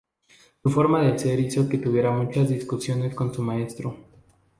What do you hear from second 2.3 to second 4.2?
discusiones con su maestro.